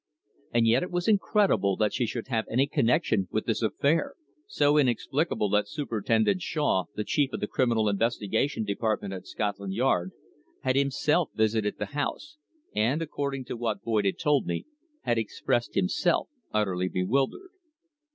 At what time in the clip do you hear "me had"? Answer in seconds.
14.47-15.19